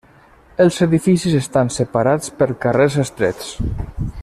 Els 0.63 0.79
edificis 0.85 1.35
estan 1.41 1.69
separats 1.77 2.33
per 2.41 2.49
carrers 2.65 2.99
estrets. 3.07 3.53